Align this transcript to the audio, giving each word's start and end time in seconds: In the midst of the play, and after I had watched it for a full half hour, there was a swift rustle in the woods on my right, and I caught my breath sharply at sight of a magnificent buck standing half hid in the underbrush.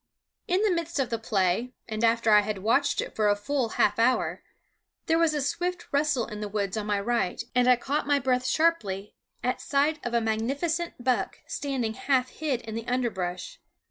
In 0.47 0.63
the 0.63 0.71
midst 0.71 0.97
of 0.97 1.11
the 1.11 1.19
play, 1.19 1.73
and 1.87 2.03
after 2.03 2.31
I 2.31 2.41
had 2.41 2.63
watched 2.63 3.01
it 3.01 3.15
for 3.15 3.29
a 3.29 3.35
full 3.35 3.69
half 3.77 3.99
hour, 3.99 4.41
there 5.05 5.19
was 5.19 5.35
a 5.35 5.41
swift 5.41 5.85
rustle 5.91 6.25
in 6.25 6.41
the 6.41 6.49
woods 6.49 6.75
on 6.75 6.87
my 6.87 6.99
right, 6.99 7.43
and 7.53 7.67
I 7.67 7.75
caught 7.75 8.07
my 8.07 8.17
breath 8.17 8.47
sharply 8.47 9.13
at 9.43 9.61
sight 9.61 10.03
of 10.03 10.15
a 10.15 10.19
magnificent 10.19 10.95
buck 11.03 11.41
standing 11.45 11.93
half 11.93 12.29
hid 12.31 12.61
in 12.61 12.73
the 12.73 12.87
underbrush. 12.87 13.59